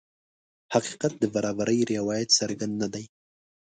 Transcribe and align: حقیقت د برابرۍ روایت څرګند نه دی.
حقیقت 0.73 1.13
د 1.19 1.23
برابرۍ 1.33 1.79
روایت 1.93 2.29
څرګند 2.39 2.73
نه 2.81 2.87
دی. 2.93 3.05